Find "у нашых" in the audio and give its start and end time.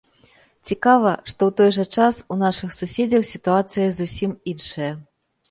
2.33-2.73